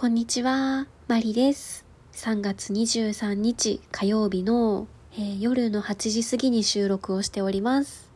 [0.00, 1.84] こんにちは、マリです。
[2.14, 8.10] 3月23日火曜日の、えー夜の8時過ぎに収録をしております。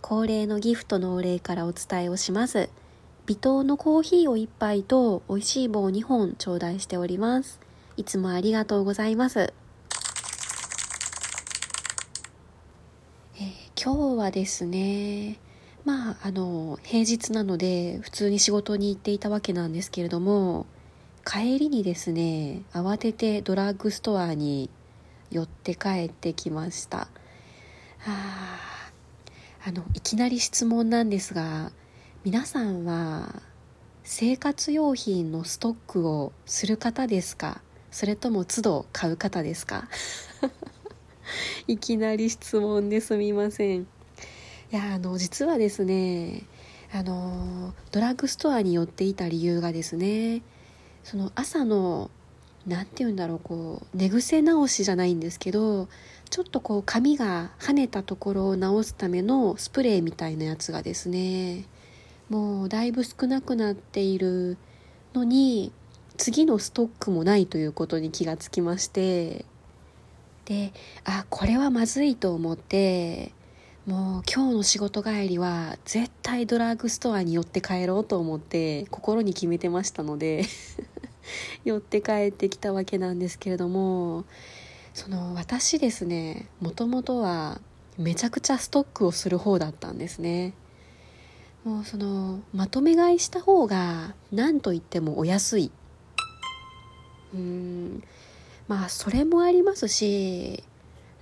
[0.00, 2.68] 恒例のギフトのお礼からお伝えをします。
[3.26, 7.58] 微糖のコーヒーを1杯と美味しい棒2本頂戴しております。
[7.96, 9.52] いつもありがとうございます。
[13.34, 15.40] えー今日はですね、
[15.84, 20.66] まあ、あの、平日なので普通に仕事に行っていたわけなんですけれども、
[21.24, 24.68] 帰りにですね慌ててドラッグストアに
[25.30, 27.08] 寄って帰ってきました。
[28.06, 28.58] あ
[29.66, 31.72] あのいきなり質問なんですが
[32.24, 33.42] 皆さんは
[34.02, 37.62] 生活用品のストックをする方ですか？
[37.90, 39.88] それとも都度買う方ですか？
[41.66, 43.82] いきなり質問ですみません。
[43.82, 43.86] い
[44.70, 46.42] やあの実はですね
[46.92, 50.42] あのドラッグストアに寄っていた理由がですね
[51.04, 52.10] その朝の
[52.66, 55.86] 何て言うんだろうこう寝癖直しじゃないんですけど
[56.30, 61.66] ちょっとこう髪が跳ねたところを直すためのスプレーみたいなやつがですね
[62.30, 64.56] もうだいぶ少なくなっている
[65.12, 65.72] のに
[66.16, 69.44] 次のストックもないということに気がつきまして
[70.46, 70.72] で
[71.04, 73.32] あこれはまずいと思って
[73.86, 80.46] もう今日の仕事帰りは絶対ドラッグストアに寄って帰ろうと思って心に決めてましたので
[81.66, 84.24] 寄って帰ってきたわけなんですけれども
[84.94, 87.60] その私ですねもともとは
[87.98, 90.54] めちゃくちゃストックをする方だったんですね。
[91.62, 95.70] もうそのまとめ買いした方が何と言ってもお安い。
[97.34, 98.02] うーん。
[98.66, 100.64] まあそれもありますし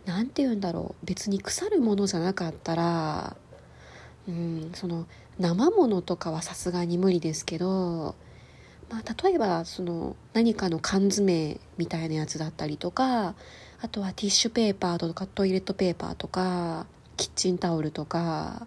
[0.05, 1.07] 何て言うんだろう。
[1.07, 3.37] 別に腐るものじゃなかったら
[4.29, 5.07] うんその
[5.39, 8.15] 生ものとかはさすがに無理ですけど、
[8.91, 13.35] まあ、例えばその何かの缶詰みたいなやつだったりとか
[13.81, 16.87] あとはティッシュペーパーとかトイレットペーパーとか
[17.17, 18.67] キッチンタオルとか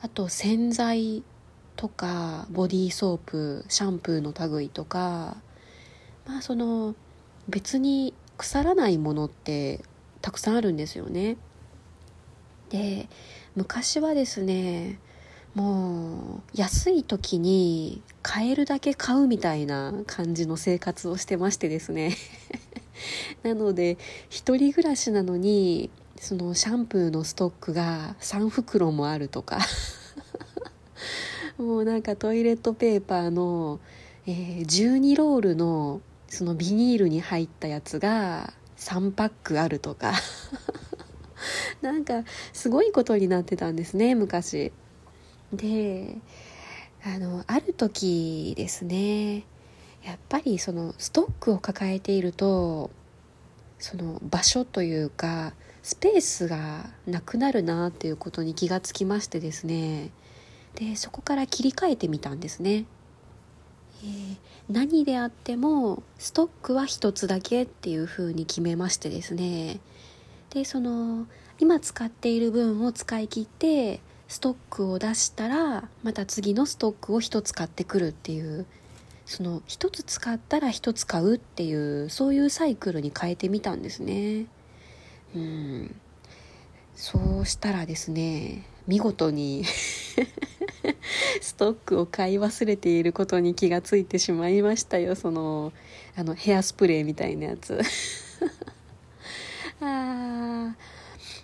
[0.00, 1.22] あと洗剤
[1.76, 5.36] とかボディーソープシャンプーの類とか
[6.26, 6.94] まあその
[7.48, 9.80] 別に腐らないものって
[10.24, 11.36] たくさんあるんですよね。
[12.70, 13.10] で
[13.56, 14.98] 昔はですね
[15.52, 22.16] もう安い時に買えるだけ買うみたいな感じの生活をしてましてですね。
[23.44, 23.98] なので
[24.30, 29.58] 一人暮らしなのにそのシャンプーのストックが3袋もあるとか。
[31.58, 33.78] もうなんかトイレットペーパーの、
[34.26, 40.12] えー12ロールのそのビニールに入ったやつが3パックあるとか。
[41.82, 44.72] なんかすごいことになってたんですね昔。
[45.52, 46.18] で
[47.04, 49.44] あのある時ですね
[50.02, 52.90] やっぱりそのストックを抱えていると
[53.78, 60.10] その場所というかスペースがなくなるなっていうことに気がつきましてですね。
[60.76, 62.86] でそこから切り替えてみたんですね、
[64.04, 69.78] えー何であってもストックは一つだけっていうふうに決めましてですね。
[70.50, 71.26] でその
[71.58, 78.64] 今使っている分を使い切ってストックを出したらまた次のストックを一つ買ってくるっていう
[79.26, 84.46] その一つ使ったら一つ買うっていうそういうサイクルに変えてみたんですね。
[85.34, 85.94] うん。
[86.96, 89.64] そうしたらですね見事に
[91.40, 95.14] ストックを買い忘れていることに気がついてしまいましたよ。
[95.14, 95.72] その
[96.16, 97.80] あのヘアスプレーみたいなやつ。
[99.80, 100.74] あー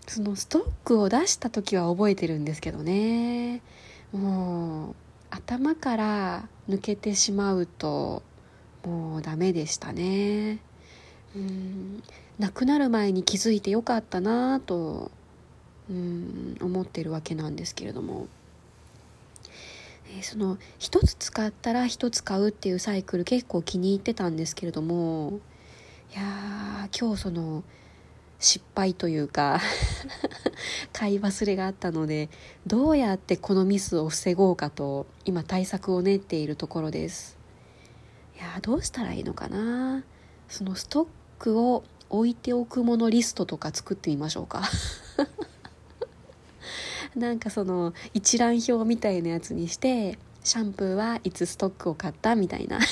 [0.06, 3.62] そのストックを出した時は覚えてるんですけどね。
[4.12, 4.94] もう
[5.30, 8.22] 頭から抜けてしまうと
[8.84, 10.58] もうダメでしたね。
[11.34, 12.02] うん
[12.38, 15.10] なくなる前に気づいてよかったなぁと
[15.90, 18.28] うん思ってるわけなんですけれども。
[20.12, 25.38] えーその一つ使ったら一つ買うっていうサイクル結構気に入ってたんですけれども
[26.12, 27.62] いやー今日その
[28.40, 29.60] 失敗というか
[30.92, 32.28] 買い忘れがあったので
[32.66, 37.38] どうやってこのミスを防ごうかと今対策を練っているところです。
[38.36, 40.02] いやどうしたらいいのかな。
[40.48, 41.08] そのストッ
[41.38, 44.62] クを置いておくものリストとか作ってみましょうか。
[47.16, 52.78] なんかその一覧表みたいなやつにしてシャンプーはいつストックを買ったみたいな。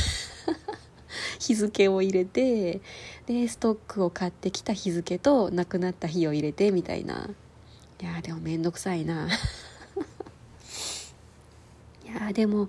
[1.41, 2.81] 日付を入れて
[3.27, 7.31] でストックを買ってきた日付となくなった日を入れてみたいな。
[8.01, 9.29] いやでもめんどくさいな。
[12.05, 12.69] いやでも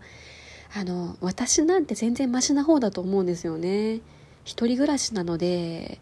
[0.73, 4.01] あの私なんて全然マシな方だと思うんですよね。
[4.43, 5.99] 一人暮らしなので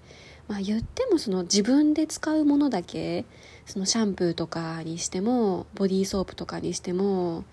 [0.47, 3.25] まあ言ってもその自分で使うものだけ
[3.67, 7.43] そのシャンプーとかにしてもボディーソープとかにしても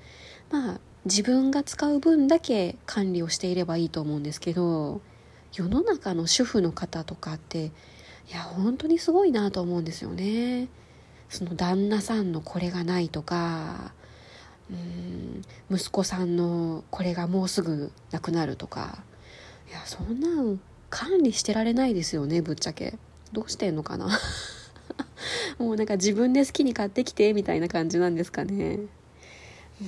[0.50, 5.02] まあ自分が使う分だけ管理をしていればいいと思うんですけど
[5.52, 7.70] 世の中の主婦の方とかってい
[8.32, 10.68] や本当にすごいなと思うんですよね。
[11.28, 13.92] その旦那さんのこれがないとか
[14.70, 19.02] うん息子さんのこれがもうすぐなくなるとか。
[19.68, 22.98] いやそんなん管理してられないですよねぶっちゃけ。
[23.32, 24.08] どうしてんのかな。
[25.58, 28.80] もうなんか自分で好きに買ってきてみたいな感じなんですかね。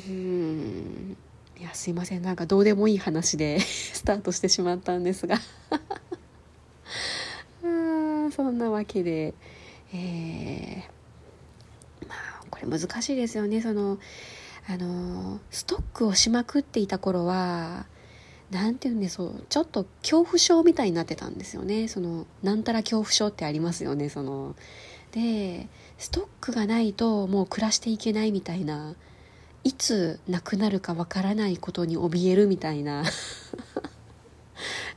[0.08, 1.16] うん。
[1.58, 2.22] いやすいません。
[2.22, 5.36] なんかどうでもいい話で スタートしてしまったんですが。
[5.36, 5.40] あ
[8.32, 9.34] そんなわけで。
[9.94, 13.60] えー、まあこれ難しいですよね。
[13.62, 13.98] その
[14.68, 17.86] あのストックをしまくっていた頃は
[18.50, 19.44] 何て言うんでしょう。
[19.48, 21.88] ちょっと恐怖症みたいになってたんですよね。
[21.88, 24.08] そのなんたら恐怖症ってありますよね。
[24.08, 24.56] その
[25.12, 25.68] で
[25.98, 28.94] ストックがないともう暮らしていけないみたいな
[29.64, 33.04] いつなくなるかわからないことに怯えるみたいな。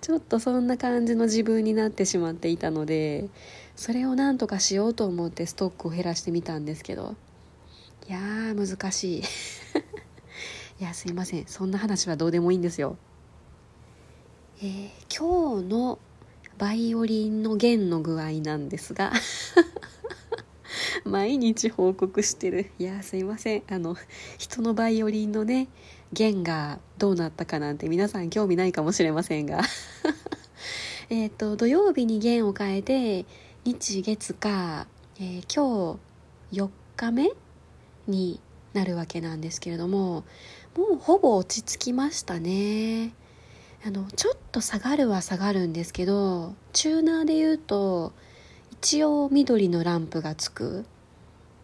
[0.01, 3.27] ちょっとそんな感じの自分になってしまっていたので
[3.75, 7.15] それをなんとかしようと思ってストックを減らしてみたんですけど
[8.07, 9.23] いやー難しい。
[10.79, 11.45] いやすいません。
[11.45, 12.97] そんな話はどうでもいいんですよ。
[14.61, 15.99] えー、今日の
[16.59, 19.13] バイオリンの弦の具合なんですが
[21.05, 22.69] 毎日報告してる。
[22.77, 23.63] いやすいません。
[23.69, 23.95] あの
[24.37, 25.69] 人のバイオリンのね
[26.11, 29.61] 弦がどうなったかなんて皆さん興味ないかもしれませんが。
[31.09, 33.25] えっと土曜日に弦を変えて
[33.63, 34.85] 日月か、
[35.17, 35.97] えー、今
[36.51, 37.31] 日4日目
[38.07, 38.41] に
[38.73, 40.25] なるわけなんですけれども
[40.75, 43.13] もうほぼ落ち着きましたね。
[43.85, 48.11] あのちょっと下がるは下がるんですけどチューナーで言うと
[48.71, 50.85] 一応緑のランプがつく。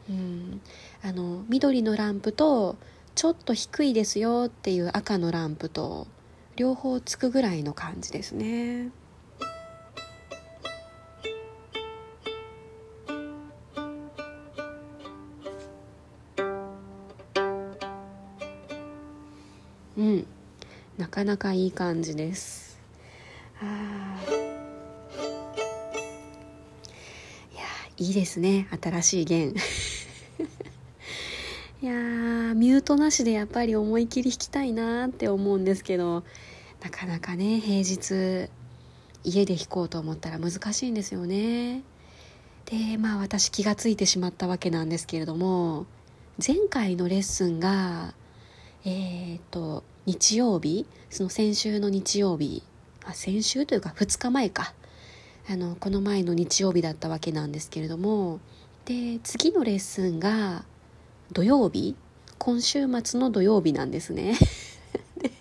[0.09, 0.61] うん。
[1.01, 2.77] あの緑のランプと
[3.15, 6.07] ちょっと低いですよっていう赤のランプと
[6.55, 8.91] 両方つくぐらいの感じですね。
[19.97, 20.27] うん。
[20.97, 22.79] なかなかいい感じです。
[23.61, 24.17] あ
[27.53, 27.63] いや
[27.97, 28.67] いいですね。
[28.81, 29.53] 新しい弦。
[31.81, 31.93] いや
[32.53, 36.23] ミュートなしでやっぱり思い切り弾きたいなって思うんですけど
[36.81, 38.49] なかなかね平日
[39.23, 41.83] 家で弾こうと思ったら難しいんですよね。
[42.65, 45.85] でまあ私気が付いてしまったわけなんですけれども
[46.45, 48.13] 前回のレッスンが
[48.85, 50.85] えっ、と日曜日？
[51.09, 52.63] その先週の日曜日？
[53.05, 54.73] あ先週というか2日前か。
[55.47, 58.39] あのこの前の日曜日だったわけなんですけれども。
[58.85, 60.65] で次のレッスンが
[61.31, 61.95] 土曜日？
[62.37, 64.35] 今週末の土曜日なんですね。
[65.17, 65.31] で、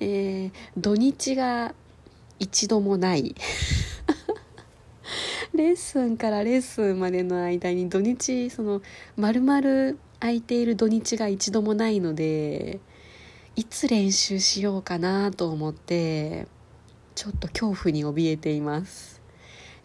[0.00, 1.74] えー、土日が
[2.38, 3.34] 一度もない。
[5.54, 8.82] レッスンからレッスンまでの間に土日その
[9.16, 12.80] 丸々空いている土日が一度もないので
[13.56, 16.48] いつ練習しようかなと思って
[17.14, 19.22] ちょっと恐怖に怯えています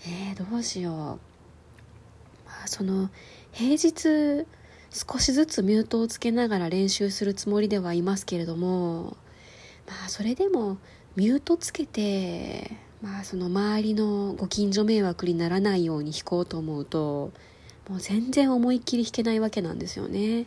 [0.01, 3.09] えー、どうしようまあその
[3.51, 4.47] 平日
[4.91, 9.17] 少しずつミュートをつけながら練習するつもりではいますけれども
[9.87, 10.77] まあそれでも
[11.15, 12.71] ミュートつけて
[13.03, 17.31] まあその周りのご近所迷惑にならないように弾こうと思うと
[17.87, 20.45] もう全然思いっきり弾けないわけなんですよね。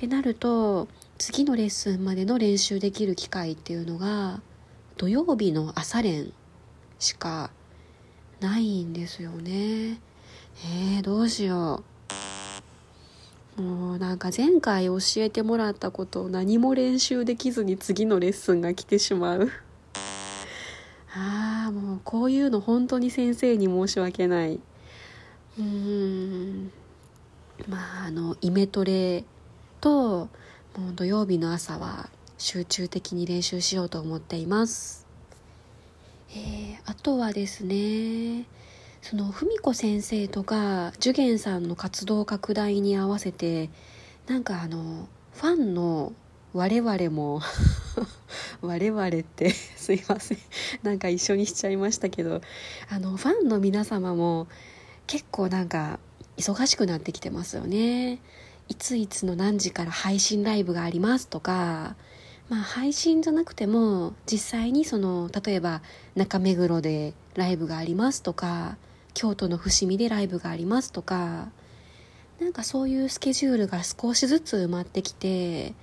[0.00, 0.88] ってなると
[1.18, 4.40] 次のレッスンまでの練習できる機会っていうのが
[4.96, 6.32] 土曜日の朝練
[6.98, 7.50] しか
[8.40, 10.00] ないんですよね。
[10.64, 11.84] えー、どうしよ
[13.58, 13.60] う。
[13.60, 19.50] もうなんか前回教えてもらったことを何も練習できずに次のレッスンが来てしまう。
[21.14, 24.54] ああもうこういうの本当に先生に申し訳ない。
[24.54, 26.72] うーん。
[27.68, 29.24] まああのイメトレ
[29.80, 30.28] と
[30.76, 35.06] もう土曜日の朝は集中的に練習しようと思っています。
[36.32, 38.46] えー、あとはですね
[39.02, 43.70] その文子先生とか寿元さんの活動拡大に合わせて
[44.28, 46.12] なんかあのファンの
[46.52, 47.40] 我々も
[48.62, 50.38] 我々って すいません
[50.82, 52.40] なんか一緒にしちゃいましたけど
[52.88, 54.46] あのファンの皆様も
[55.06, 55.98] 結構なんか
[56.36, 58.20] 忙しくなってきてますよね
[58.70, 61.96] いついつの何時から配信ライブがありますとか、
[62.48, 65.82] まあ配信じゃなくても実際にその例えば
[66.14, 68.76] 中目黒でライブがありますとか
[69.12, 71.48] 京都の伏見でライブがありますとか
[72.40, 75.74] なんかそういうスケジュールが少しずつ埋まってきてい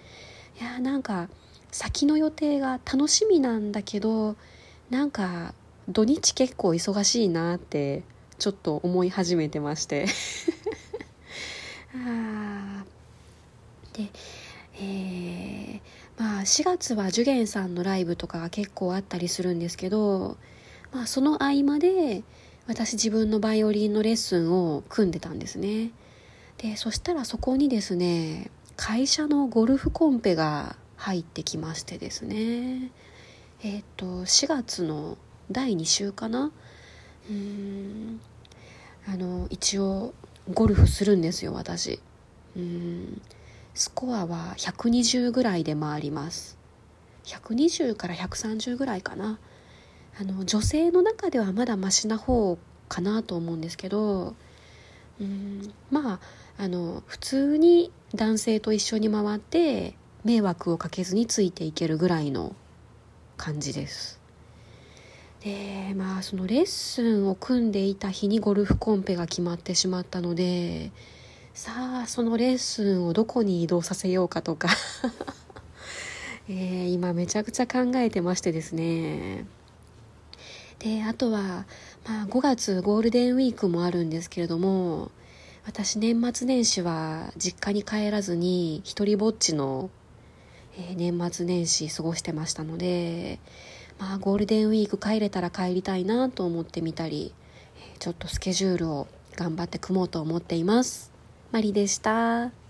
[0.62, 1.30] やなんか
[1.72, 4.36] 先の予定が楽しみなんだけど
[4.90, 5.54] なんか
[5.88, 8.04] 土日結構忙しいなって
[8.40, 10.06] ちょっと思い始めてまして。
[11.96, 12.77] あ
[13.98, 14.10] で
[14.80, 20.38] えー、まあ4月はジュゲンさんのライブとかが結構あったりするんですけど、
[20.92, 22.24] まあ、その合間で
[22.68, 25.92] 私自分のバイオリンのレッスンを組んでたんですね。
[26.60, 32.92] でそしたらそこにですね会社のゴルフコンペが入ってきましてですね。
[33.64, 35.18] えっ、と4月の
[35.52, 36.52] 第2週かな？
[37.30, 38.22] うーん。
[39.08, 40.14] あの一応
[40.54, 42.00] ゴルフするんですよ私。
[42.56, 43.22] うーん。
[43.78, 46.58] スコアは120ぐらいで回ります。
[47.26, 49.40] 120から130ぐらいかな。
[50.20, 52.58] あの女性の中ではまだマシな方
[52.90, 54.34] かなと思うんですけど
[55.22, 56.20] うんまあ
[56.58, 62.56] あの普通に男性と一緒に回って迷惑をかけずについていけるぐらいの
[63.38, 64.20] 感じです。
[65.44, 70.92] でまあそのレッスンを組んでいた日にゴルフコンペが決まってしまったので
[71.58, 71.72] さ
[72.04, 74.70] あそのレッスンをどこに移動させようかとか。
[76.48, 79.48] えー、今めちゃくちゃ考えてましてですね。
[80.78, 81.66] であとは、
[82.06, 85.10] まあ、5月ゴールデンウィークもあるんですけれども
[85.66, 89.90] 私年末年始は実家に帰らずに一りぼっちの、
[90.78, 93.40] えー、年末年始過ごしてましたので
[93.98, 97.34] まあゴールデンウィーク帰れたら帰りたいなと思ってみたり
[97.98, 101.17] ちょっとスケジュールを頑張って組もうと思っています。
[101.52, 102.67] マリでした。